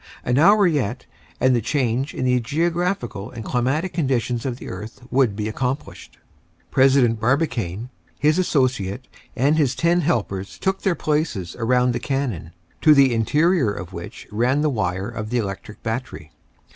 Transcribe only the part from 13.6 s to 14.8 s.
of which ran the